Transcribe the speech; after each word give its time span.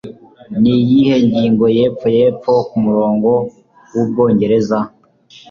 Niyihe 0.61 1.15
ngingo 1.25 1.65
Yepfo 1.77 2.07
Yepfo 2.17 2.51
Kumurongo 2.69 3.31
Wubwongereza? 3.93 4.77